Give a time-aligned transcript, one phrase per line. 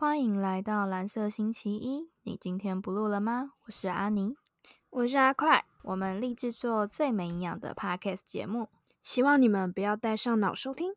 [0.00, 2.08] 欢迎来到蓝色星期一。
[2.22, 3.50] 你今天不录了吗？
[3.66, 4.34] 我是阿尼，
[4.88, 5.66] 我是阿快。
[5.82, 8.70] 我们立志做最没营养的 podcast 节目，
[9.02, 10.94] 希望你们不要带上脑收听。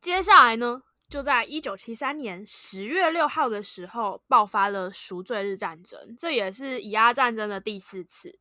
[0.00, 8.38] 接下来呢，就在一九七三年十月六号的时候，爆发了赎罪日战争，这也是以阿战争的第四次。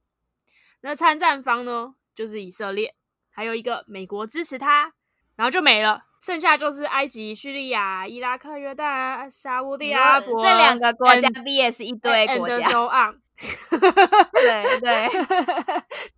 [0.81, 2.93] 那参战方呢，就是以色列，
[3.29, 4.93] 还有一个美国支持他，
[5.35, 12.69] 然后就没了，剩下就是埃及、叙利亚、伊拉克、约旦、沙地阿拉伯这两个国家 VS 一堆国家。
[14.33, 15.09] 对对，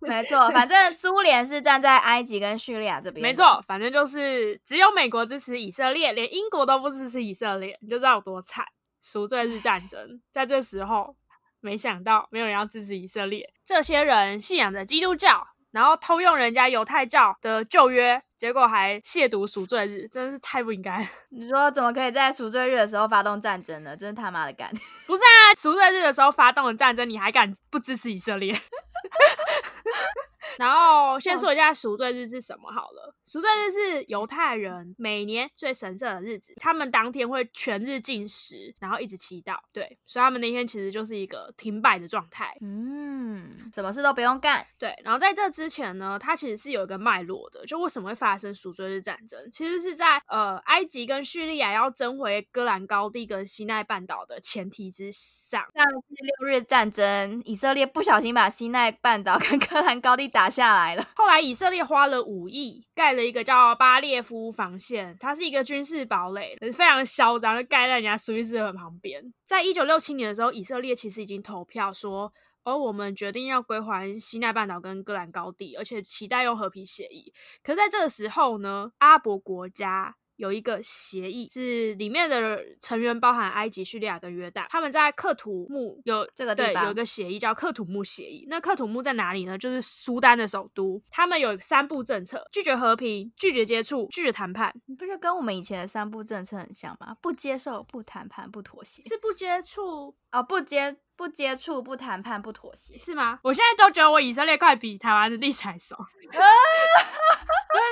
[0.00, 3.22] 没错，反正 苏联是站在埃及跟叙利亚这边。
[3.22, 8.64] 没错，反正就是只有美国支持以色列，连英国都不支持以色列，你就知道有多惨。
[9.02, 11.16] 赎罪日战争在这时候，
[11.60, 15.46] 没想到没有人要支持以色列，这些人信仰着基督教。
[15.72, 21.08] 然后偷用人家犹太教的旧约，结果还亵渎赎罪日，真的是太不应该。
[21.30, 23.96] 你说怎么可以在赎罪日的时候发动战争呢？
[23.96, 24.68] 真是他妈的干！
[25.06, 28.52] 不是啊，赎罪日的时候发动了战争，你还敢不支持以色列？
[30.58, 33.14] 然后先说一下赎罪日是什么好了。
[33.24, 39.56] 赎罪日是犹太人每年最神圣的日子，他们当天会全日禁食，然后一直祈祷。
[39.72, 42.56] 对，所以他们那天其实就是一个停摆的状态。
[42.60, 44.66] 嗯，什么事都不用干。
[44.78, 49.38] 对，然后在这之前呢，它其实是有一个脉络的，就为什么会发生赎罪日战争？
[49.52, 55.62] 其实是在呃埃及跟叙利亚要争回戈兰高地跟西奈半岛的前提之上。
[55.74, 60.50] 上次六日战争，以色列不小心把西奈半岛跟 戈兰高地打。
[60.50, 61.08] 下来了。
[61.14, 69.32] 后来以色列花了五亿盖了一个叫巴列夫防线，它是一个军事堡垒，非常嚣张，就盖在人家苏伊士河旁边。
[69.46, 72.32] 在一九六七年的时候，以色列其实已经投票说，
[72.64, 77.32] 而我们决定要归还西奈半岛跟戈兰高地，而且期待用和平协议。
[77.62, 80.16] 可是在这个时候呢，阿拉伯国家。
[80.40, 88.46] 有一个协议，是里面的成员包含埃及、叙利亚跟约旦，他们在克土木有这个对有一个协议叫克土木协议。
[88.48, 89.58] 那克土木在哪里呢？
[89.58, 91.00] 就是苏丹的首都。
[91.10, 94.74] 他们有三步政策：拒绝和平、拒绝接触、拒绝谈判。
[94.86, 97.14] 你不是跟我们以前的三步政策很像吗？
[97.20, 99.02] 不接受、不谈判、不妥协。
[99.02, 100.96] 是不接触哦，不接。
[101.20, 103.38] 不接触、不谈判、不妥协，是吗？
[103.42, 106.38] 我现在都觉得我以色列快比台湾的地才熟，因为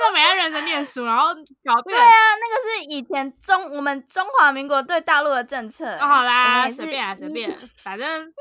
[0.03, 1.27] 都没在认真念书，然后
[1.63, 5.95] 搞对啊，那个是以前中我们中华民国对大陆的政策。
[5.99, 8.33] 好啦，随便啊，随便， 反正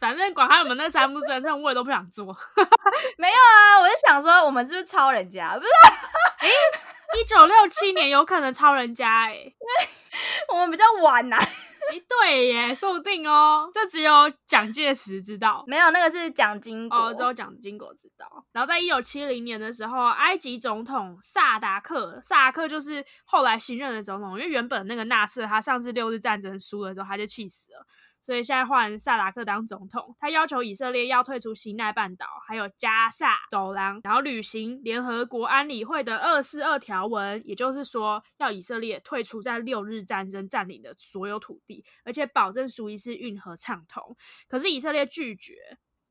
[0.00, 2.24] 反正管他有没有那三步政策，我也都不想做。
[3.18, 5.58] 没有啊，我是想说，我们是不是抄人家？
[5.58, 5.70] 不是？
[6.38, 6.48] 哎，
[7.20, 9.42] 一九六七年有可能抄人家哎，因
[10.48, 11.36] 为我们比较晚呐。
[11.90, 13.70] 哎，对耶，说不定哦。
[13.72, 18.44] 这只有蒋介石知道，没有那个是蒋经国，只有蒋经国知道。
[18.52, 27.86] 然后在一九七零年的时候，埃及总统萨达克，萨达克就是后来新任的总统，因为原本那个纳瑟他上次六日战争输了之后，他就气死了。
[28.28, 44.14] 所以现在换萨达克当总统，他要求以色列要退出西奈半岛，还有加萨走廊，然后履行联合国安理会的二四二条文，也就是说要以色列退出在六日战争占领的所有土地，而且保证苏伊士运河畅通。
[44.46, 45.54] 可是以色列拒绝。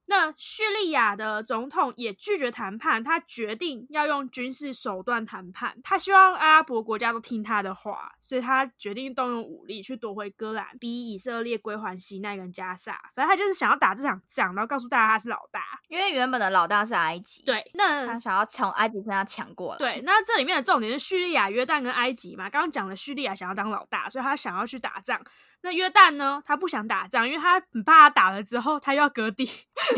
[0.09, 5.77] 那叙利亚的总统也拒绝谈判，他决定要用军事手段谈判。
[5.83, 12.93] 他希望阿拉伯国家都听他的话，所以他决定动用武力去夺回戈兰，逼以色列归还西奈跟加萨。
[13.13, 15.61] 反正他就是想要打这场仗，然后告诉大家他是老大。
[15.89, 19.77] 因为原本的老大是埃及，对，那他想要从埃及身上抢过来。
[19.77, 22.49] 对，那这里面的重点是叙利亚、约旦跟埃及嘛。
[22.49, 25.21] 刚刚讲了叙利亚想要当老大，所以他想要去打仗。
[25.61, 26.41] 那约旦呢？
[26.45, 29.49] 他不想打仗，因为他很怕他打了之后他又要割地。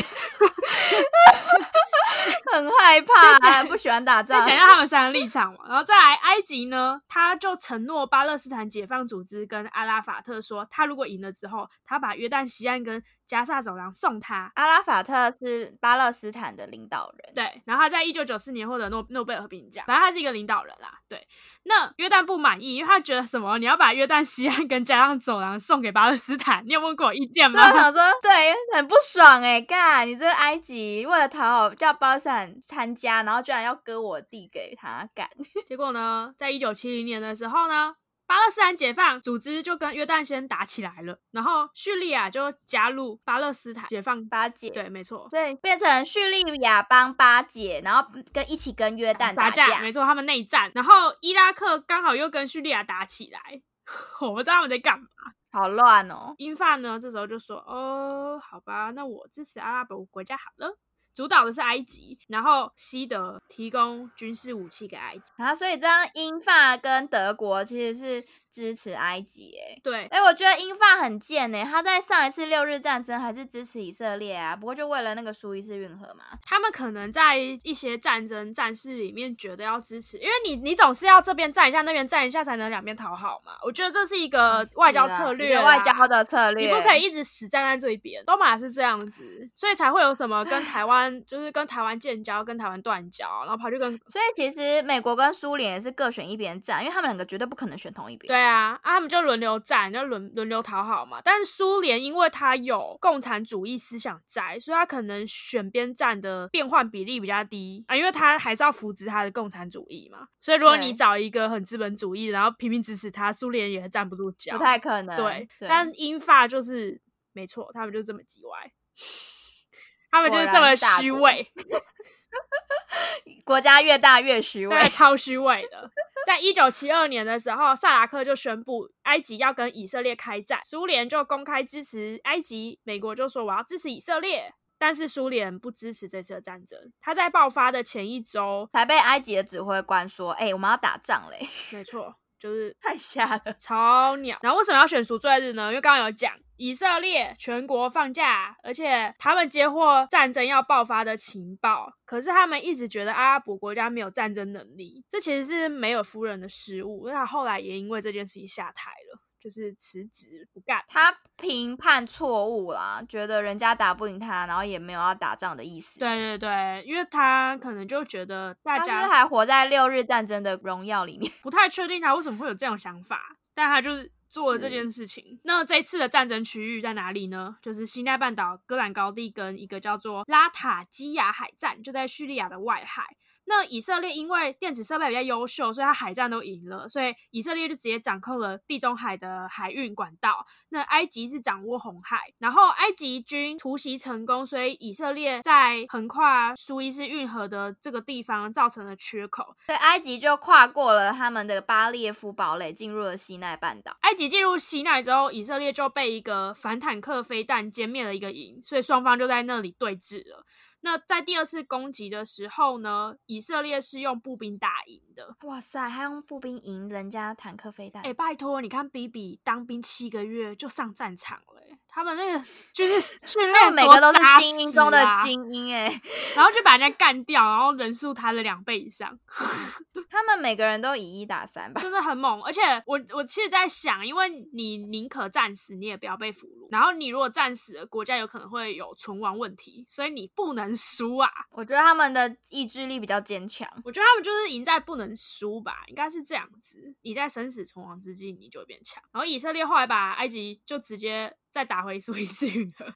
[2.52, 4.44] 很害怕，不喜欢打仗。
[4.44, 14.52] 讲一下他们三个立场嘛，然后再来埃及呢，他就承诺巴勒斯坦解放组织跟阿拉法特说，他如果赢了之后，他把约旦西岸跟加萨走廊送他。
[14.56, 17.62] 阿拉法特是巴勒斯坦的领导人，对。
[17.66, 20.90] 然后他在一九九四年获得诺诺贝尔和平奖，反正他是一个领导人啦。
[21.08, 21.28] 对。
[21.64, 23.60] 那约旦不满意，因为他觉得什么？
[23.60, 27.62] 你要把约旦西岸跟加上走廊送给巴勒斯坦，你有问过我意见吗？
[27.62, 35.30] 我想说，对，很不爽哎，干，你这个埃及为了讨好叫巴勒斯坦参加，然后居然要割我地给他干。
[35.66, 37.96] 结果呢，在一九七零年的时候呢？
[38.28, 53.64] 巴勒斯坦解放组织就跟约旦先打起来了，然后叙利亚就加入巴勒斯坦解放巴解，对，没错，对，变成叙利亚帮巴解，然后跟一起跟约旦打架，没错，他们内战，然后伊拉克刚好又跟叙利亚打起来，
[54.22, 55.08] 我不知道他们在干嘛。
[55.52, 56.34] 好乱哦。
[56.38, 60.78] 英法呢这时候就说：“哦，好吧，那我支持阿拉伯国家好了。”
[61.12, 65.34] 主导的是埃及，然后西德提供军事武器给埃及。
[65.36, 71.64] 啊，所以这样英法跟德国其实是支持埃及，哎，对，哎，我觉得英法很贱呢。
[71.64, 76.24] 他在上一次六日战争还是支持以色列啊，不过就为了那个苏伊士运河嘛。
[76.46, 83.54] 他们可能在一些战争战事里面觉得要支持，因为你你总是要这边站一下，那边站一下，才能两边讨好嘛。
[83.64, 88.24] 我觉得这是一个外交策略，外交的策略，你不可以一直死站在这一边。
[88.26, 91.10] 东马是这样子，所以才会有什么跟台湾。
[91.26, 98.28] 就是跟台湾建交，跟台湾断交，然后跑去跟，所以其实美国跟苏联也是各选一边站，因为他们两个绝对不可能选同一边。
[98.28, 101.22] 对啊，啊，他们就轮流站，就轮轮流讨好嘛。
[101.24, 110.28] 但是苏联因为它有共产主义思想在，所以他可能选边站的变换比例比较低啊，因为他还是要扶植他的共产主义嘛。
[110.40, 115.16] 所以如果你找一个很资本主义，然后拼命支持他，苏联也站不住脚，不太可能。
[115.16, 117.02] 对，但英法就是
[117.34, 118.72] 没错，他们就这么叽歪。
[120.12, 121.48] 他们就是这么虚伪，
[123.46, 125.90] 国家越大越虚伪， 超虚伪的。
[126.28, 136.78] 在一九七二年的时候，萨达克就宣布埃及要跟以色列开战，苏联就公开支持埃及，美国就说我要支持以色列，但是苏联不支持这次的战争。
[137.02, 144.38] 他在爆发的前一周，才被埃及的指挥官说：“哎，我们要打仗嘞！”没错， 就是太瞎了， 超鸟。
[144.42, 145.70] 然后为什么要选赎罪日呢？
[145.70, 146.34] 因为刚刚有讲。
[146.62, 157.08] 以色列全国放假，而且他们接获战争要爆发的情报，可是他们一直觉得阿拉伯国家没有战争能力，这其实是梅尔夫人的失误。
[157.08, 160.84] 因为他后来也因为这件事情下台了，就是辞职不干。
[160.88, 166.00] 他评判错误啦，觉得人家打不赢他，然后也没有要打仗的意思。
[166.00, 174.12] 对对对，因为他可能就觉得大家还活在六日战争的荣耀里面， 不太确定他为什么会有这种想法，但他就是。
[174.32, 177.58] 做了这件事情，那这次的战争区域在哪里呢？
[177.64, 183.08] 就是西奈半岛、戈兰高地跟一个叫做拉塔基亚海战，就在叙利亚的外海。
[183.50, 190.46] 那以色列因为电子设备比较优秀，所以它海战都赢了，所以以色列就直接掌控了地中海的海运管道。
[190.70, 203.98] 那埃及是掌握红海，然后埃及军突袭成功，所以以色列在横跨苏伊士运河的这个地方造成了缺口，所以埃及就跨过了他们的巴列夫堡垒，进入了西奈半岛。
[204.02, 210.46] 埃及进入西奈之后，以色列就被一个反坦克飞弹歼灭了一个营，所以双方就在那里对峙了。
[210.82, 215.36] 那在第二次攻击的时候呢，以色列是用步兵打赢的。
[215.42, 218.04] 哇塞，还用步兵赢人家坦克飞弹？
[218.04, 221.62] 哎，拜托，你看比比当兵七个月就上战场了。
[221.92, 226.02] 他们那个就是训练，每个都是精英中的精英哎，
[226.36, 229.18] 然后就把人家干掉，然后人数他的两倍以上。
[230.10, 232.42] 他们每个人都以一打三吧，真的很猛。
[232.44, 236.68] 而且我我其实在想，因为你宁可战死，你也不要被俘虏。
[236.72, 241.30] 然后你如果战死了，国家有可能会有存亡问题，所以你不能输啊。
[241.52, 243.68] 我觉得他们的意志力比较坚强。
[243.84, 246.96] 我觉得他们就是赢在不能输吧，应该是这样子。
[247.02, 249.02] 你在生死存亡之际，你就会变强。
[249.12, 251.36] 然后以色列后来把埃及就直接。
[251.52, 252.86] 再打回苏伊士运河。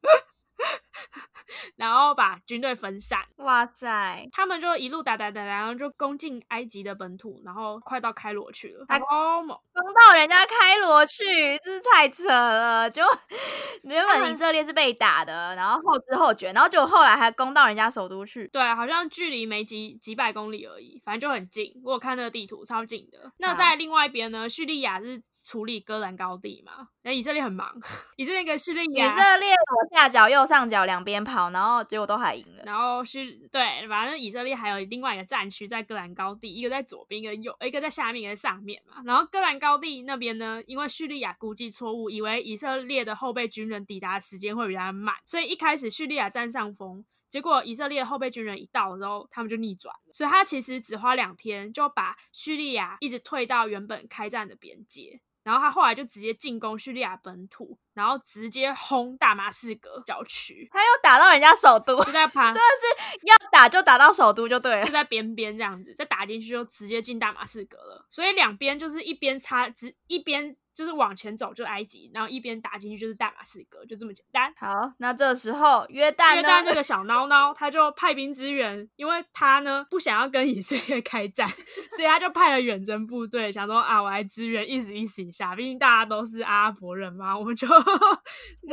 [1.75, 4.27] 然后把军队分散，哇塞！
[4.31, 8.85] 他们就一路打打打，然后就攻进埃及的本土，然后快到开罗去了。
[8.87, 9.57] 好猛！
[9.73, 11.23] 攻到人家开罗去，
[11.63, 12.89] 真是太扯了！
[12.89, 13.03] 就
[13.83, 18.47] 原本以色列是被打的，然后后知后觉，然后就后来还攻到人家首都去。
[18.47, 21.73] 对，好像距离没几几百公里而已，反正就很近。
[21.83, 23.31] 我看那个地图，超近的。
[23.37, 24.49] 那在另外一边呢？
[24.49, 26.87] 叙利亚是处理戈兰高地嘛？
[27.01, 27.75] 那以色列很忙，
[28.15, 32.63] 以色列跟叙利亚，以色列左下角、右上角两边跑，然后结果都还赢了。
[32.65, 39.01] 然后叙对，反正以色列还有另外一个战区在戈兰高地，一个在左边，一个右，一个在下面，一个在上面嘛。
[39.05, 47.03] 然后戈兰高地那边呢，因为叙利亚估计错误，以为以色列的后备军人抵达时间会比较慢，所以一开始叙利亚占上风。
[47.33, 50.13] 结果以色列后备军人一到之后，他们就逆转了。
[50.13, 55.19] 所以他其实只花两天就把叙利亚一直退到原本开战的边界。
[55.41, 68.05] 然后他后来就直接进攻叙利亚本土，然后直接轰大马士革郊区，他又打到人家首都，就在旁， 真的是要打就打到首都就对了，就在边边这样子，再打进去就直接进大马士革了。
[68.09, 70.55] 所以两边就是一边插，只一边。
[70.75, 74.53] 就是往前走就埃及，然后一边打进去就是大马士革，就这么简单。
[74.57, 81.47] 好，那这时候约旦约旦那个小孬孬他就派兵支援，因为他呢不想要跟以色列开战，
[81.95, 87.67] 所以他就派了远征部队，想说啊，我来支援，意思意思一下，毕竟大家都是阿拉伯人嘛，我们就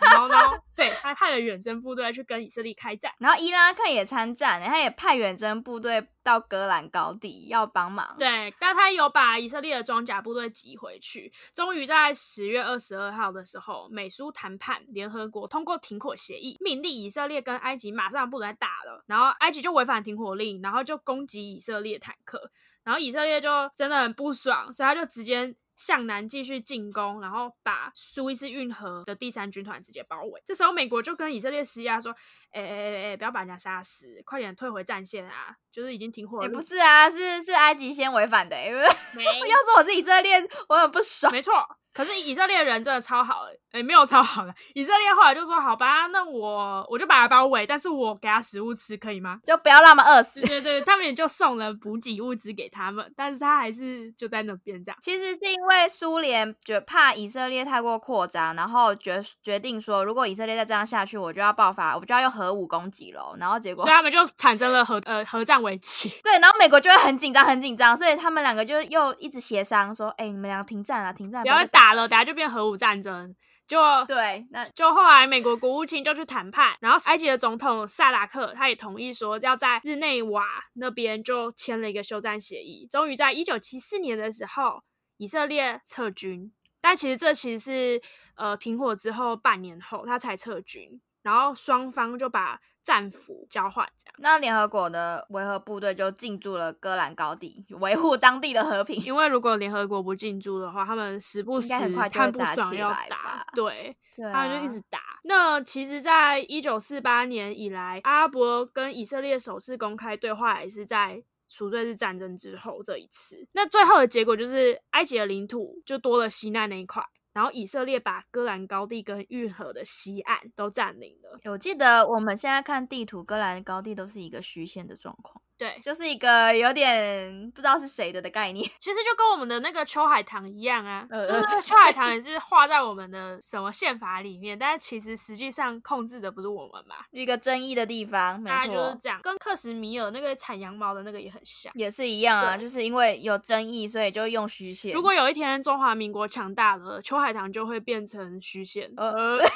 [0.00, 3.12] 孬孬对，他派了远征部队去跟以色列开战。
[3.18, 8.16] 然后伊拉克也参战，他也派远征部队到戈兰高地要帮忙。
[8.18, 11.32] 对，但他有把以色列的装甲部队集回去。
[11.54, 19.04] 终于在十月二十二号的时候，美苏谈判，联合国通过停火协议，命令以色列跟埃及马上不能再打了。
[19.06, 22.50] 然后埃及就违反停火令，然后就攻击以色列坦克。
[22.82, 25.54] 然后以色列就真的很不爽，所以他就直接。
[25.76, 30.40] 向南继续进攻，然后把苏伊士运河的第三军团直接包围。
[30.46, 32.14] 这时候，美国就跟以色列施压说
[32.54, 35.54] ：“哎哎哎哎，不要把人家杀死，快点退回战线啊！
[35.72, 41.32] 就是已经停火了。”也不是啊，是是埃及先违反的，因 为要是我是以色列， 我很不爽。
[41.32, 41.52] 没错。
[41.92, 44.52] 可是以色列人真的超好，哎，没有超好的。
[44.74, 49.38] 以色列后来就说：“好吧，那我我就把他包围，但是我给他食物吃，可以吗？
[49.46, 54.98] 就不要让他们饿死。”对对，他们也就送了补给物资给他们，但是他还是就在那边这样。
[55.00, 63.36] 其实是因为苏联觉怕以色列太过扩张，然后决决定说，如果以色列再这样下去，我就要爆发，我就要用核武攻击了。
[63.38, 66.08] 然后结果，所以他们就产生了核呃核战危机。
[66.24, 73.36] 对，然后美国就会很紧张，很紧张，所以他们两个就又一直协商说：“哎，你们两个停战啊，停战，不要打。”打了，等下就变核武战争，
[73.68, 80.42] 就对，那就后来美国国务卿就去谈判，然后埃及的总统萨达克他也同意说要在日内瓦
[80.76, 82.88] 那边就签了一个休战协议。
[82.90, 84.82] 终于在一九七四年的时候，
[85.18, 88.02] 以色列撤军，但其实这其实是
[88.36, 92.60] 呃停火之后半年后他才撤军，然后双方就把。
[92.84, 99.02] 战俘交换这样，那联合国的维和部队就进驻了戈兰高地，维护当地的和平。
[99.06, 101.70] 因为如果联合国不进驻的话，他们时不时
[102.10, 103.96] 看不爽要打，对，
[104.30, 105.00] 他们就一直打。
[105.22, 113.48] 那其实，在一九四八年以来，阿拉伯跟以色列首次公开对话，也是在赎罪日战争之后这一次。
[113.52, 117.02] 那最后的结果就是，埃及的领土就多了西奈那一块。
[117.34, 121.38] 然后以色列把戈兰高地跟运河的西岸都占领了。
[121.50, 125.42] 我记得我们现在看地图，戈兰高地都是一个虚线的状况。
[125.56, 128.68] 对，就是一个有点不知道是谁的的概念。
[128.80, 138.38] 其实就跟我们的那个秋海棠一样啊， 呃秋海棠也是画在我们的什么宪法里面，但是其实实际上控制的不是我们嘛，一个争议的地方。
[138.40, 144.92] 没错，就是这样，跟克什米尔那个产羊毛的那个也很像，也是一样啊，就是因为有争议，所以就用虚线。
[144.92, 148.92] 如果有一天中华民国强大了，秋海棠就会变成虚线。
[148.96, 149.38] 呃。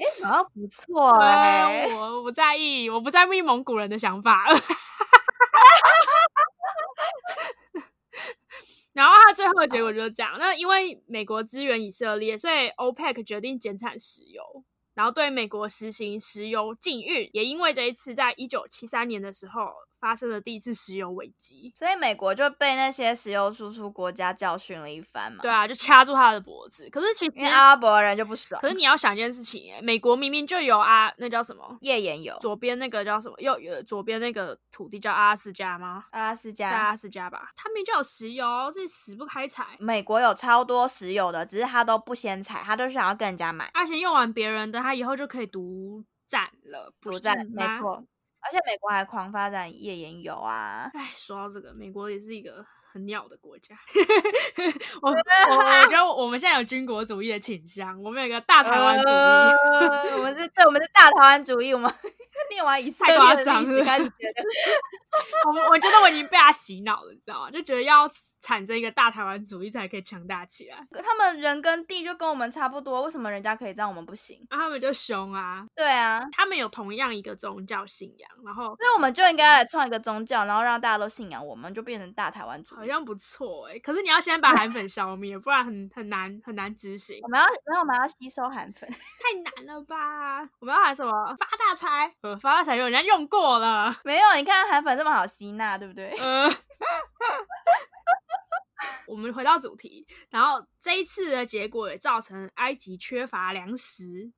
[0.00, 4.46] 哎，好像不错哎，我不在意，我不在意蒙古人的想法。
[8.92, 10.36] 然后他最后的结果就是这样。
[10.38, 14.42] 那因为美国支援以色列，所以 OPEC 决定减产石油，
[14.94, 17.30] 然后对美国实行石油禁运。
[17.32, 19.60] 也因为这一次，在一九七三年的时候。
[20.00, 25.38] 发生了第一次石油危机，所以美国就被那些石油输出国家教训了一番嘛。
[25.42, 26.88] 对啊，就掐住他的脖子。
[26.90, 28.60] 可是其实阿拉伯人就不爽。
[28.60, 33.34] 可是你要想一件事情，美国明明就有啊，那叫什么页岩油，左边那个叫什么？
[33.38, 36.04] 又有左边那个土地叫阿拉斯加吗？
[36.12, 37.50] 阿拉斯加，阿拉斯加吧。
[37.54, 39.76] 他们就有石油，自己死不开采。
[39.78, 43.70] 美国有超多石油的，只是他都不先采，他都想要跟人家买。
[43.74, 48.02] 而且用完别人的，他以后就可以独占了，独占，没错。
[48.42, 50.90] 而且美国还狂发展页岩油啊！
[50.94, 53.76] 哎，说到这个，美国也是一个很鸟的国家。
[55.02, 59.12] 我我我觉得我们现在有军国主义的倾向，我们有一个大台湾主义。
[60.16, 61.74] 我们是对，我们是大台湾主义。
[61.74, 61.92] 我们
[62.50, 64.42] 念完以色列的历史开始觉得，
[65.46, 67.50] 我我觉得我已经被他洗脑了，你知道吗？
[67.50, 68.10] 就觉得要。
[68.42, 70.78] 产生一个大台湾主义才可以强大起来。
[71.04, 74.42] 他们人跟地就跟我们差不多，为什么人家可以这样，我们不行？
[74.48, 75.62] 啊，他们就凶啊！
[75.76, 83.78] 对啊，他们有同样一个宗教信仰，然后那我们就应该来创一个宗教，然后让大家都信仰，我们就变成大台湾主义，好像不错哎。
[83.80, 87.20] 可是你要先把韩粉消灭，不然很很难很难执行。
[87.22, 90.48] 我们要，然后我们要吸收韩粉，太难了吧？
[90.60, 91.12] 我们要喊什么？
[91.38, 92.10] 发大财？
[92.22, 94.34] 呃， 发大财用人家用过了，没有？
[94.36, 96.12] 你看韩粉这么好吸纳，对不对？
[96.18, 96.50] 嗯。
[99.06, 104.30] 我们回到主题，然后这一次的结果也造成埃及缺乏粮食，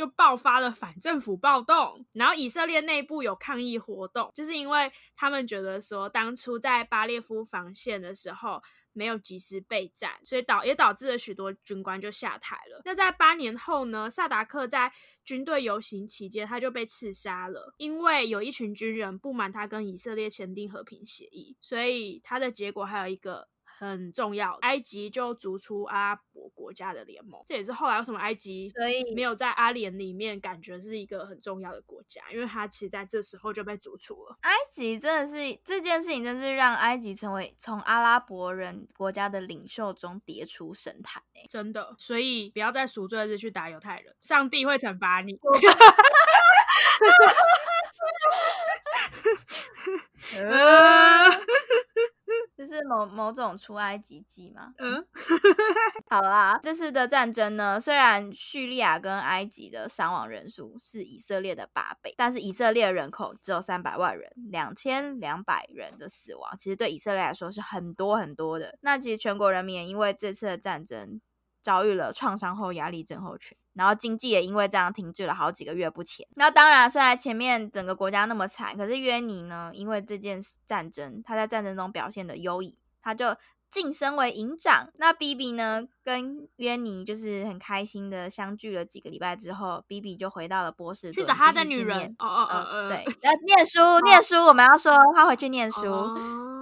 [0.00, 2.06] 就爆发了反政府暴动。
[2.14, 8.62] 然后以色列内部有抗议活动，就是因为他们觉得说，当初在巴列夫防线的时候
[8.94, 12.80] 没有及时备战，所以导也导致了许多军官就下台了。
[12.86, 14.90] 那在八年后呢，萨达克在
[15.22, 23.48] 军队游行期间他就被刺杀了，因为有一群军人不满他跟以色列签订和平协议，所以他的结果还有一个。
[23.88, 27.42] 很重要，埃及就逐出阿拉伯国国家的联盟。
[27.46, 34.36] 这也是后来为什么埃及所以没有在阿联里面感觉是一个很重要的国家，因为它其实在这时候就被逐出了。
[34.42, 45.40] 埃及真的是这件事情，真是让埃及成为从阿拉伯人国家的领袖中跌出神坛欸真的，所以不要在赎罪日去打犹太人，上帝会惩罚你。
[50.36, 51.30] 呃
[52.60, 54.74] 这是某某种出埃及记吗？
[54.76, 55.02] 嗯，
[56.10, 68.76] 好啦，这次的战争呢，虽然叙利亚跟埃及的伤亡人数是以色列的八倍，但是以色列人口只有三百万人，两千两百人的死亡，其实对以色列来说是很多很多的。
[68.82, 71.18] 那其实全国人民也因为这次的战争
[71.62, 76.26] 遭遇了创伤后压力症候群，然后经济也因为这样停滞了好几个月不前。
[76.34, 83.36] 那当然，虽然前面整个国家那么惨，可是约尼呢，因为这件战争，他在战争中表现的优异，他就
[83.70, 84.90] 晋升为营长。
[84.96, 92.16] 那 B B 呢，跟约尼就是很开心的相聚了几个礼拜之后，B B 就回到了波士顿去找他的女人。
[92.18, 95.86] 哦哦哦对，要念书，念书，我们要说他回去念书。
[95.86, 96.56] 哦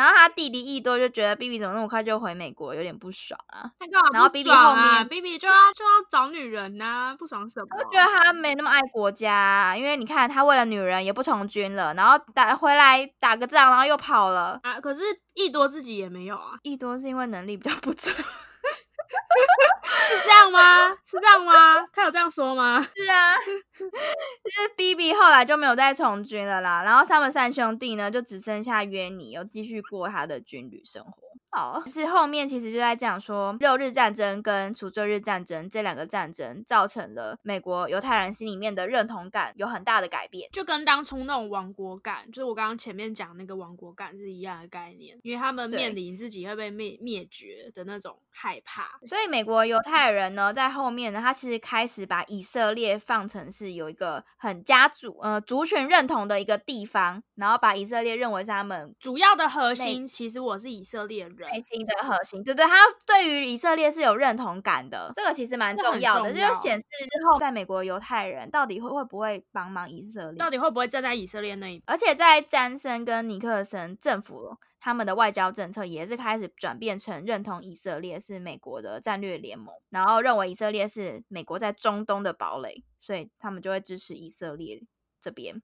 [0.00, 3.70] 然后他弟弟一多就觉得 B B 怎么那么快就回美国，有点不爽啊。
[3.78, 7.66] 他干嘛不然后 BB 后啊面，BB 就要就要找女人呐、不爽什么？
[7.76, 14.58] 我觉得他没那么爱国家啊、因为你看他为了女人也不从军了，然后打回来打个仗，然后又跑了。
[14.62, 15.02] 啊，可是
[15.34, 18.08] 一多自己也没有啊，一多是因为能力比较不足，
[20.08, 20.90] 是这样吗？
[21.04, 21.86] 是这样吗？
[21.92, 22.86] 他有这样说吗？
[22.94, 23.36] 是啊，
[23.78, 26.82] 就是 B B 后来就没有再从军了啦。
[26.82, 31.12] 然后他们三兄弟呢，就只剩下约尼有继续过他的军旅生活。
[31.52, 40.48] 好，就是后面其实就在讲说，六日战争跟赎罪日战争这两个战争，造成了美国犹太人心里面的认同感有很大的改变。
[40.52, 49.00] 就跟当初那种亡国感，就是我刚刚前面讲那个亡国感是一样的概念，因为他们面临自己会被灭灭绝的那种害怕。
[49.08, 62.74] 所以美国犹太人呢，在后面呢，他其实开始把以色列放成是有一个很家族呃族群认同的一个地方，然后把以色列认为是他们主要的核心其实我是以色列人，内心的核心，对对，他
[63.06, 70.50] 对于以色列是有认同感的，这个其实蛮重要的，这就显示之后在美国犹太人到底会会不会帮忙以色列到。
[70.50, 71.82] 底会不会站在以色列那一边？
[71.86, 84.82] 而且在詹森跟尼克森政府他们的外交政策也是开始转变成认同以色列是美国的战略联盟，然后认为以色列是美国在中东的堡垒，所以他们就会支持以色列
[85.20, 85.62] 这边。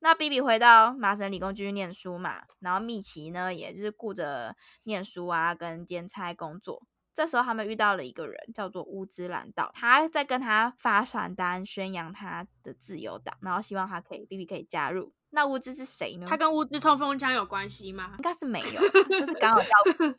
[0.00, 6.86] 那比比回到麻省理工继续念书嘛，然后米奇呢，也是顾着念书啊，跟兼差工作。
[7.14, 15.12] 这时候他们遇到了一个人，叫做乌兹兰道，他在跟他发传单宣扬他的自由党，然后希望他可以 B B 可以加入。
[15.34, 16.26] 那乌兹是谁呢？
[16.28, 18.12] 他跟乌兹冲锋枪有关系吗？
[18.18, 20.16] 应该是没有，就是刚好叫乌兹。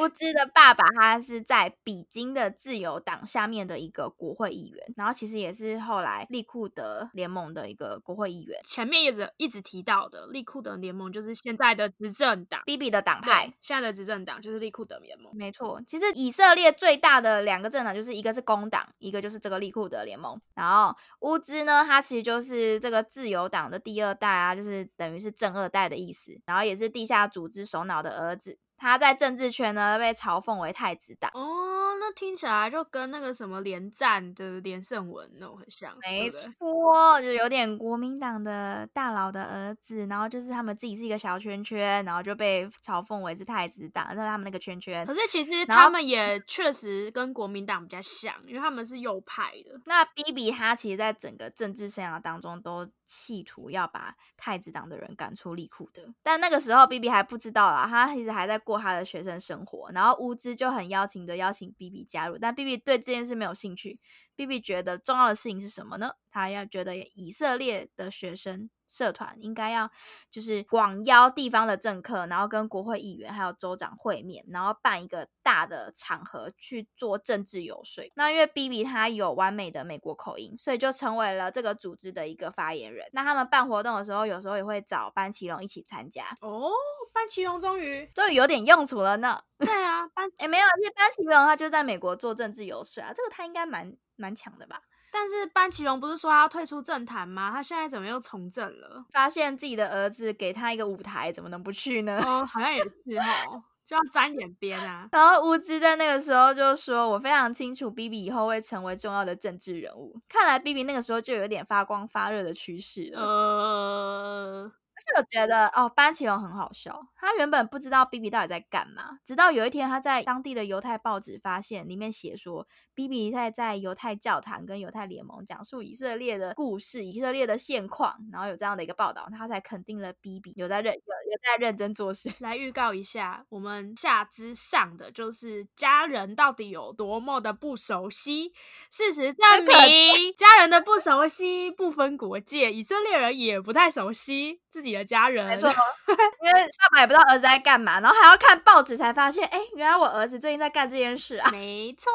[0.00, 8.60] 乌兹的爸爸他是在比金的自由党下面的一个国会议员，然后其实也是后来利库德联盟的一个国会议员。
[8.64, 15.34] 前面一直一直提到的利库德联盟就是现在的执政党，B B 的党派，，现在的执政党就是利库德联盟。
[15.34, 20.40] 没错，其实以色列最大的两个政党就是一个是工党，一个就是这个利库德联盟。
[20.54, 26.38] 然后乌兹呢，他其实就是这个自由党的第二代啊，就是等于是正二代的意思。
[26.44, 28.58] 然后也是地下组织首脑的儿子。
[28.78, 31.30] 他在政治圈呢被嘲讽为太子党。
[31.34, 45.14] 哦，那听起来就跟那个什么连战的连胜文那种很像，没错，就有点国民党的大佬的儿子，然后就是他们自己是一个小圈圈，然后就被嘲讽为是太子党，在他们那个圈圈可。
[45.14, 49.80] 是其实他们也确实跟国民党比较像，因为他们是右派的。
[49.84, 59.90] 那 B B 他其实在整个政治生涯当中都企图要把太子党的人赶出利库的，但那个时候 B B 还不知道啦，他其实还在过他的学生生活。
[59.92, 63.98] 然后乌兹就很邀请的邀请 B B 加入，但 B B 对这件事没有兴趣。
[64.38, 66.12] B B 觉得重要的事情是什么呢？
[66.30, 69.90] 他要觉得以色列的学生社团应该要
[70.30, 78.08] 就是广邀地方的政客，然后跟国会议员还有州长会面，然后办一个大的场合去做政治游说。
[78.14, 83.08] 那因为 B B 他有完美的美国口音，所以就成为了这个组织的一个发言人。
[83.12, 86.70] 那他们办活动的时候，有时候也会找班奇隆一起参加，哦，
[87.12, 89.42] 班奇隆终于终于有点用处了呢。
[89.58, 94.80] 对啊，班，哎，没有，其实班奇隆他就在美国做政治游说啊，这个他应该蛮蛮强的吧？
[95.10, 97.50] 但是班奇荣不是说他要退出政坛吗？
[97.50, 99.06] 他现在怎么又从政了？
[99.12, 102.22] 发现自己的儿子给他一个舞台，怎么能不去呢？
[102.26, 103.16] 哦，好像也 是
[103.48, 105.08] 哦，就要沾一点边啊。
[105.12, 113.22] 然后乌兹在那个时候就说：“我非常清楚 B B 以后会成为重要的政治人物。”看来 B B 那个时候就有点发光发热的趋势了。
[113.22, 117.00] 呃，而且我觉得哦，班奇隆很好笑。
[117.16, 132.30] 他原本不知道 B B 到底在干嘛，直到有一天他在当地的犹太报纸发现里面写说 B B 在在犹太教堂跟犹太联盟讲述以色列的故事、以色列的现况，然后有这样的一个报道，他才肯定了 B B 有在认有有在认真做事。
[132.40, 138.52] 来预告一下，我们下之上的就是家人到底有多么的不熟悉。
[138.90, 145.46] 事实证明，家人的不熟悉不分国界，以色列人也不太熟悉自己的家人。
[145.46, 151.48] 没错，因为爸爸也不知道儿子在干嘛，然后还要看报纸才发现，哎，原来我儿子最近在干这件事啊。
[151.52, 152.10] 没错。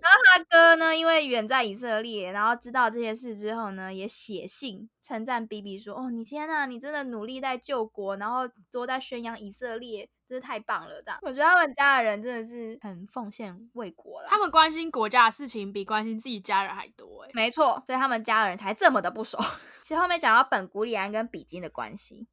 [0.00, 14.28] 然后他哥呢，因为远在以色列，然后知道这些事之后呢，也写信称赞 B B 说：“哦，你天呐，你真的努力在救国，然后都在宣扬以色列，真是太棒了！”这样，我觉得他们家的人真的是很奉献为国了。
[14.28, 19.38] 他们关心国家的事情比关心自己家人还多，哎，没错，所以他们家人才这么的不熟。
[19.82, 22.26] 其实后面讲到本古里安跟比金的关系。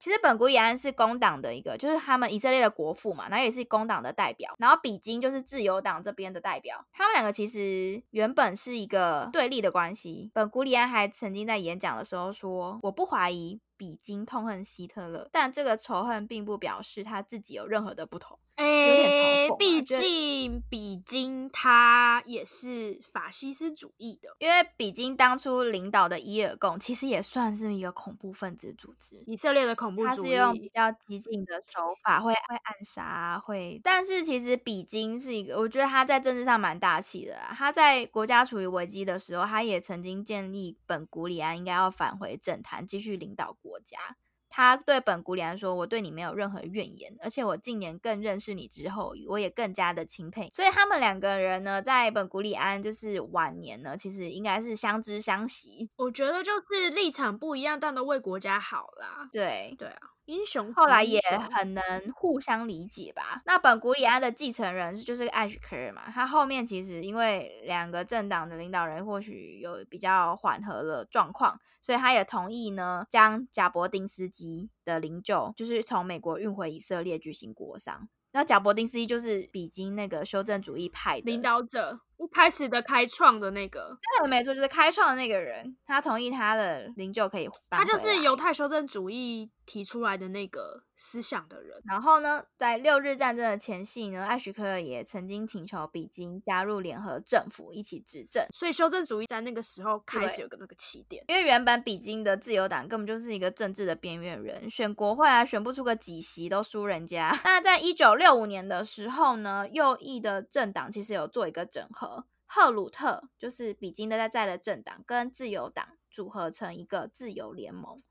[0.00, 10.30] 其实本古里安是工党的一个，就是他们以色列的国父嘛，然后也是工党的代表，然后比金就是自由党这边的代表，他们两个其实原本是一个对立的关系。
[10.32, 33.80] 本古里安还曾经在演讲的时候说：“我不怀疑比金痛恨希特勒，但这个仇恨并不表示他自己有任何的不同。”哎，毕竟比金他也是法西斯主义的，因为比金当初领导的伊尔贡其实也算是一个恐怖分子组织，以色列的恐怖主义，他是用比较激进的手法，会会暗杀，会。
[33.84, 37.36] 但是其实比金是一个，我觉得他在政治上蛮大气的。
[37.56, 44.16] 他在国家处于危机的时候，他也曾经建议本古里安应该要返回政坛，继续领导国家。
[44.50, 50.50] 他对本古里安说：“我对你没有任何怨言，而且我近年更认识你之后，我也更加的钦佩。
[50.54, 55.90] 所以他们两个人呢，在本古里安就是晚年呢，其实应该是相知相惜。
[55.96, 59.28] 我觉得就是立场不一样，但都为国家好啦。
[59.32, 61.18] 对对啊。”英雄后来也
[61.50, 61.82] 很能
[62.14, 63.40] 互相理解吧。
[63.46, 78.06] 那本古里安的继承人就是艾许科尔嘛，他后面其实因为两个政党的领导人或许有比较缓和的状况，所以他也同意呢，将贾伯丁斯基的灵柩就是从美国运回以色列举行国丧。
[78.32, 82.00] 那贾伯丁斯基就是比金那个修正主义派的领导者。
[82.18, 91.80] 一开始的开创的那个，对，没错，就是开创的那个人，他同意他的灵柩可以，他就是犹太修正主义提出来的那个思想的人。
[91.88, 101.24] 然后呢，在六日战争的前夕呢，艾许克尔也曾经请求比金加入联合政府一起执政，所以修正主义在那个时候开始有个那个起点。
[101.28, 107.32] 因为原本比金的自由党根本就是一个政治的边缘人，选国会啊选不出个几席都输人家。
[107.44, 112.07] 那在一九六五年的时候呢，右翼的政党其实有做一个整合。
[112.44, 118.02] 赫鲁特就是比金的在在的政党，跟自由党组合成一个自由联盟。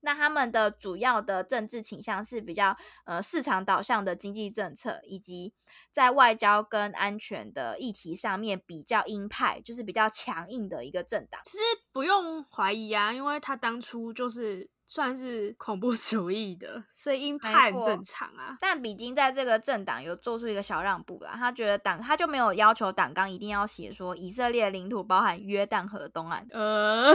[0.00, 5.54] 那他们的主要的政治倾向是比较呃市场导向的经济政策，以及
[5.92, 11.40] 在外交跟安全的议题上面比较鹰派，就是比较强硬的一个政党。
[11.44, 14.70] 其实不用怀疑啊，因为他当初就是。
[14.86, 18.56] 算是恐怖 主义的，所以鹰派很正常啊。
[18.60, 26.46] 但比金在这个政党有做出一个小让步啦，他觉得党他就没有要求党纲一定要写说以色列领土包含约旦河东岸。
[26.50, 27.12] 呃，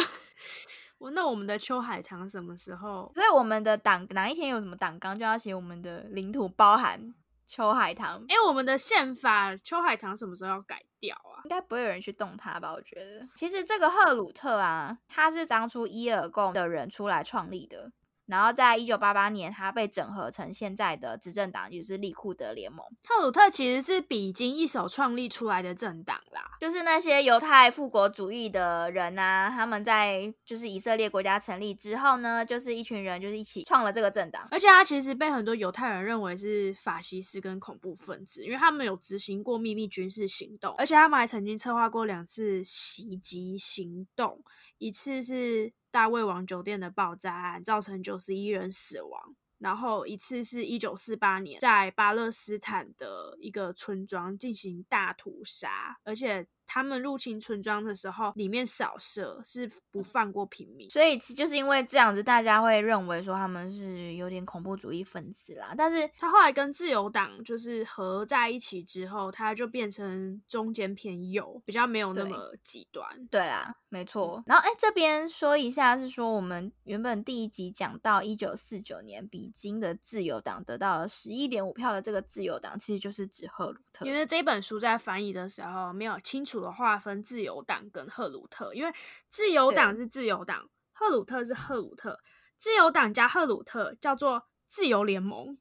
[0.98, 3.12] 我那我们的秋海棠什么时候？
[3.14, 7.14] 所以我们的党哪一天有什么党纲就要写我们的领土包含。
[7.48, 11.40] 秋海棠，哎，我们的宪法秋海棠什么时候要改掉啊？
[11.46, 12.74] 应该不会有人去动它吧？
[12.74, 17.90] 我觉得，其实这个赫鲁特啊，他是当初伊尔贡的人出来创立的。
[18.28, 22.86] 然后在一九八八年，他被整合成现在的执政党，就是利库德联盟。
[23.04, 34.48] 特鲁特其实是比金一手创立出来的政党啦，就是那些犹太复国主义的人啊，他们在就是以色列国家成立之后呢，就是一群人就是一起创了这个政党。
[34.52, 44.44] 而且他其实被很多犹太人认为是法西斯跟恐怖分子，因为他们有执行过秘密军事行动，而且他们还曾经策划过两次袭击行动，
[44.78, 45.72] 一次是。
[45.98, 56.48] 大胃王酒店的爆炸案造成九十一人死亡，然后一次是一九四八年在巴勒斯坦的一个村庄进行大屠杀，而且。
[56.68, 65.74] 他们入侵村庄的时候，里面扫射是不放过平民，所以就是因为这样子，大家会认为说他们是有点恐怖主义分子啦。
[65.78, 73.08] 但是他后来跟自由党就是合在一起之后，他就变成中间偏右，比较没有那么极端。
[73.32, 74.44] 对啦，没错。
[74.46, 84.06] 然后哎，这边说一下是说，我们原本第一集讲到一九四九年，比金的自由党得到了十一点五票的这个自由党，其实就是指赫鲁特。
[84.06, 86.57] 因为这本书在翻译的时候没有清楚。
[86.62, 88.92] 的划分自由党跟赫鲁特，因为
[89.30, 92.20] 自由党是自由党，赫鲁特是赫鲁特。
[92.58, 95.58] 自由党加赫鲁特叫做自由联盟。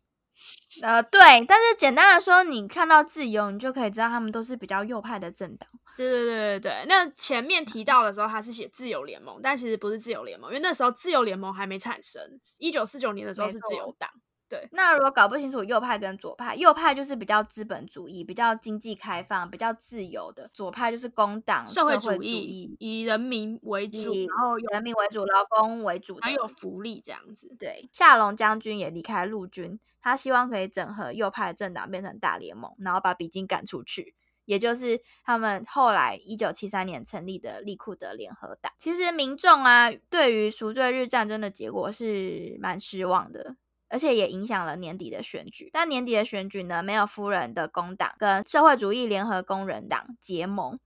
[0.82, 5.68] 呃，对，但是简单的说，你看到自由，你就可以知道他们都是比较右派的政党。
[5.96, 12.22] 对对对对对，那前面提到的时候，他是写自由联盟，但其实不是自由联盟，因为那时候自由联盟还没产生。
[12.58, 14.10] 一九四九年的时候是自由党。
[14.48, 27.54] 对，那如果搞不清楚右派跟左派，右派就是比较资本主义、比较经济开放、比较自由的；左派就是工党、社会主义，以人民为主，然后人民为主、劳工为主，还有福利这样子。
[27.58, 38.72] 对，夏龙将军也离开陆军，他希望可以整合右派政党变成大联盟，然后把比金赶出去，也就是他们后来一九七三年成立的利库德联合党。
[38.78, 43.56] 其实民众啊，对于赎罪日战争的结果是蛮失望的。
[43.88, 50.78] 而且也影响了年底的选举，但年底的选举呢，没有夫人的工党跟社会主义联合工人党结盟，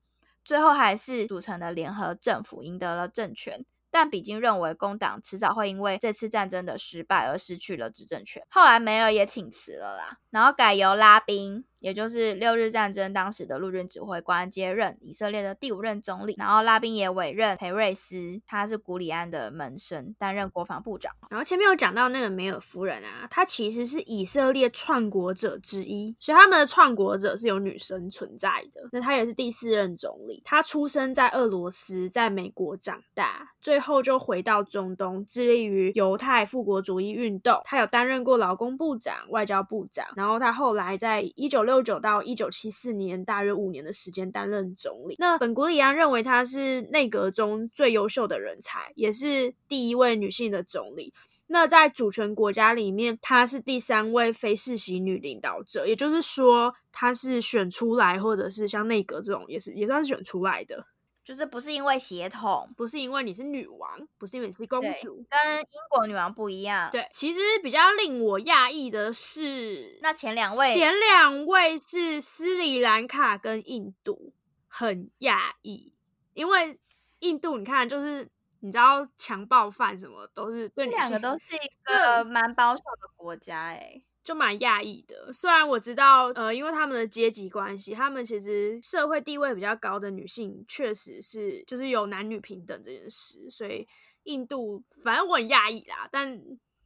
[0.45, 3.65] 最后还是组成了联合政府，赢得了政权。
[3.91, 8.47] 但比金认为工党迟早会因为这次战争的失败而失去了执政权。
[8.49, 11.65] 后来梅尔也请辞了啦，然后改由拉宾。
[11.81, 21.13] 也就是六日战争当时的陆军指挥官接任以色列的第五任总理，然后拉宾也委任裴瑞斯，他是古里安的门生，担任国防部长。
[21.29, 28.89] 然后前面有讲到那个梅尔夫人啊，她其实是以色列创国者之一，所以他们的创国者是有女生存在的。
[28.93, 37.61] 那她也是第四任总理，她出生在俄罗斯，在美国长大，最后就回到中东，致力于犹太复国主义运动。
[37.65, 41.83] 她有担任过劳工部长、外交部长，然后她后来在一九六。
[41.83, 45.17] 九到一九七四年，大约五年的时间担任总理。
[45.19, 51.13] 那本古里安认为他是内阁中最优秀的人才，也是第一位女性的总理。
[51.47, 60.87] 那在主权国家里面，她是第三位非世袭女领导者，也就是说，她是选出来，或者是像内阁这种，也是也算是选出来的。
[61.23, 66.91] 就是不是因为血统，不是因为你是女王，不是因为你是公主，跟英国女王不一样。
[66.91, 74.33] 对，其实比较令我讶异的是，那前两位，前两位是斯里兰卡跟印度，
[74.67, 75.93] 很讶异，
[76.35, 76.81] 因为
[77.21, 78.29] 印度你看，就是
[78.61, 84.01] 你知道强暴犯什么都是，这两个都是一个蛮保守的国家，哎。
[84.31, 93.85] 就蛮讶异的，虽然我知道，呃，因为他们的阶级关系，他们其实社会地位比较高的女性，确实是就是有男女平等这件事，所以
[94.23, 96.41] 印度反正我很讶异啦，但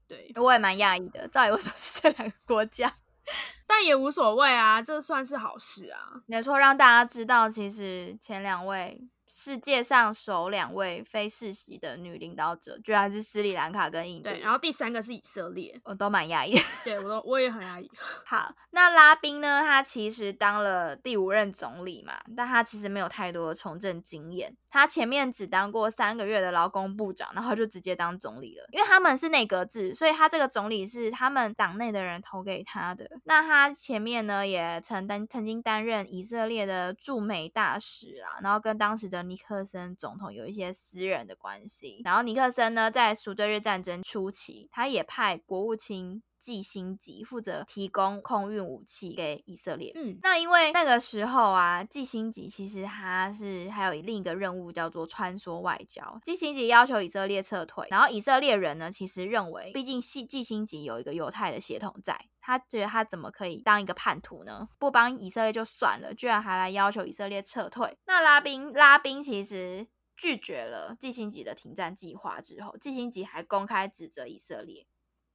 [0.09, 2.91] 对我也蛮讶异的，到底为什么是这两个国家？
[3.69, 8.99] 但也无所谓啊，这算是好事啊，没错，让大家知道其实前两位。
[9.37, 14.31] 世界上首两位非世袭的女领导者，居然是斯里兰卡跟印度。
[14.31, 16.55] 对，然后第三个是以色列，我都蛮压抑。
[16.85, 17.91] 对，我都我也很压抑。
[18.25, 19.61] 好，那拉宾呢？
[19.63, 24.57] 他其实当了第五任总理嘛，但他其实没有太多的从政经验。
[24.69, 28.65] 他前面只当过三个月的劳工部长，然后就直接当总理了。
[28.71, 33.11] 因为他们是内阁制，所以他这个总理是他们党内的人投给他的。
[33.25, 42.03] 那他前面呢，也曾担曾经担任以色列的驻美大使啊，然后跟当时的尼克森总统有一些私人的关系。
[42.05, 49.93] 然后尼克森呢，在赎罪日战争初期，他也派国务卿季辛吉负责提供空运武器给以色列。
[49.95, 56.21] 嗯，那因为那个时候啊，季辛吉其实他是还有另一个任务叫做穿梭外交。
[56.23, 64.69] 季辛吉要求以色列撤退，然后以色列人呢，其实认为，毕竟季季辛吉有一个犹太的血统在，他觉得他怎么可以当一个叛徒呢？
[64.79, 67.97] 不帮以色列就算了，居然还来要求以色列撤退。
[68.05, 74.87] 那拉宾拉宾其实拒绝了季辛吉的停战计划之后，季辛吉还公开指责以色列。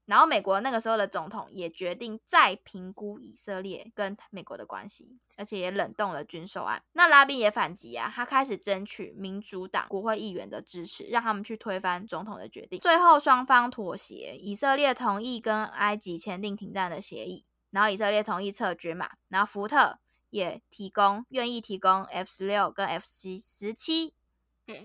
[0.10, 6.82] 然后美国那个时候的总统也决定再评估以色列跟美国的关系，而且也冷冻了军售案。
[6.94, 12.80] 那拉宾也反击啊，他开始争取民主党国会议员的支持，让他们去推翻总统的决定。
[12.80, 20.00] 最后双方妥协，以色列同意跟埃及签订停战的协议，然后以色列同意撤军嘛，然后福特
[20.32, 24.16] 也提供愿意提供 F 十六跟 F 七十七。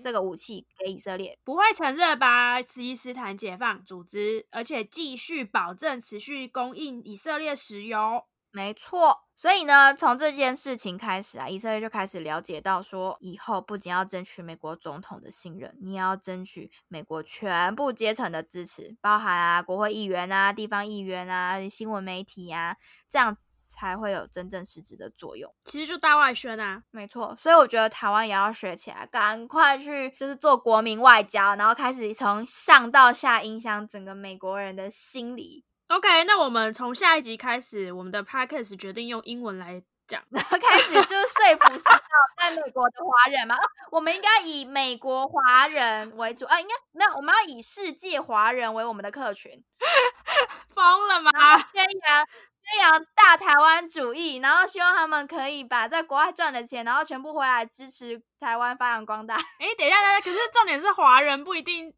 [0.03, 8.23] 这个武器给以色列，不会承认巴基斯坦解放组织，而且继续保证持续供应以色列石油。
[8.51, 22.77] 没错，所以呢，从这件事情开始啊，以色列就开始了解到说，以后不仅要争取美国总统的信任，你也要争取美国全部阶层的支持，包含啊国会议员啊、地方议员啊、新闻媒体啊，
[23.09, 23.47] 这样子。
[23.75, 25.53] 才会有真正实质的作用。
[25.65, 27.35] 其实就大外宣啊，没错。
[27.37, 35.65] 所以我觉得台湾也要学起来，赶快去就是做国民外交，然后开始从上到下影响整个美国人的心理。
[35.89, 42.01] OK，那我们从下一集开始，我们的 Podcast 决定用英文来讲，然后开始就是说服新到
[42.41, 43.61] 在美国的华人嘛，啊
[43.91, 49.63] 我们应该以美国华人为主啊，应该没有，我们要以世界华人为我们的客群，
[50.73, 51.31] 疯了吗？
[51.71, 52.27] 宣扬
[52.67, 59.35] 宣扬大台湾主义，然后希望他们可以把在国外赚的钱，然后全部回来支持台湾发扬光大。
[59.35, 61.93] 哎、等一下，可是重点是华人不一定，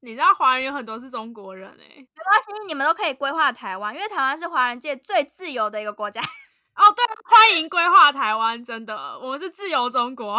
[0.00, 6.20] 你知道华人有很多是中国人哎、没关系，你们都可以规划台湾，因为台湾是华人界最自由的一个国家。
[6.76, 10.38] 哦，对，欢迎规划台湾，真的，我们是自由中国。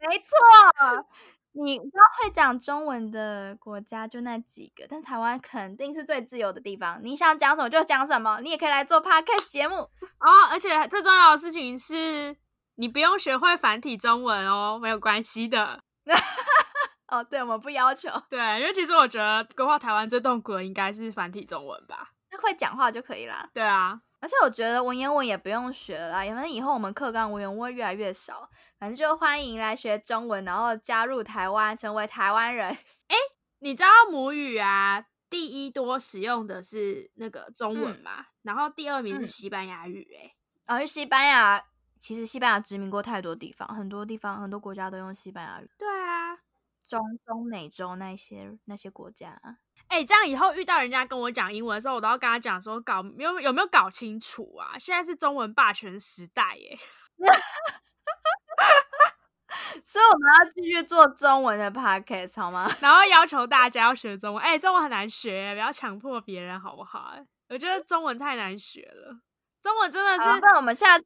[0.00, 1.06] 没错，
[1.54, 6.98] 你知道会讲中文的国家就那几个，但台湾肯定是最自由的地方。
[7.02, 9.76] 你想讲什么就讲什么，你也可以来做 podcast 节目。
[9.76, 12.36] 哦，而且最重要的事情是，
[12.76, 15.82] 你不用学会繁体中文哦，没有关系的。
[17.08, 22.12] 哦，对，我们不要求，对，因为其实我觉得规划台湾最痛苦的应该是繁体中文吧。
[22.40, 23.46] 会讲话就可以啦。
[23.52, 32.74] 对啊，而且我觉得文言文也不用学了啦，反正以后我们课纲文言文会越来越少，反正就欢迎来学中文，然后加入台湾，成为台湾人。
[33.58, 40.36] 你知道母语啊，第一多使用的是那个中文嘛，然后第二名是嗯西班牙语、欸。
[40.66, 41.60] 而、去西班牙，
[41.98, 46.38] 其实西班牙殖民过太多地方，很多地方很多国家都用西班牙语，对啊，
[46.86, 49.40] 中中美洲那些那些国家。
[49.88, 54.78] 哎、这样以后遇到人家跟我讲英文的时候，我都要跟他讲说，搞有有没有搞清楚啊？
[54.78, 56.78] 现在是中文霸权时代耶、
[59.84, 62.70] 所以我们要继续做中文的 podcast 好吗？
[62.80, 64.42] 然后要求大家要学中文。
[64.42, 67.14] 哎、中文很难学，不要强迫别人好不好？
[67.48, 69.20] 我觉得中文太难学了，
[69.60, 71.04] 中文真的是好那我们下次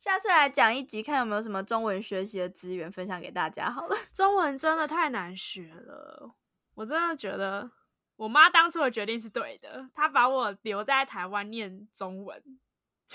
[0.00, 3.96] 下次来讲一集，看有没有什么中文学习的资源分享给大家好了。
[4.14, 6.34] 中文真的太难学了，
[6.74, 7.68] 我真的觉得
[8.16, 12.38] 我妈当初的决定是对的，她把我留在台湾念中文。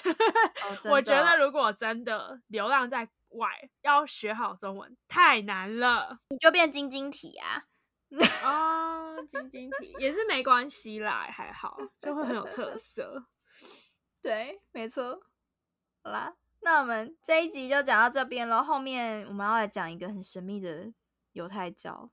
[0.04, 3.48] 哦 我觉得如果真的流浪在外，
[3.82, 7.66] 要学好中文太难了你就变晶晶体啊。
[8.44, 9.24] 哦。
[9.26, 13.24] 晶晶体也是没关系啦，还好，就会很有特色。
[14.22, 15.22] 对，没错。
[16.04, 18.64] 好啦，那我们这一集就讲到这边了。
[18.64, 20.94] 后面我们要来讲一个很神秘的
[21.34, 22.10] 犹太教。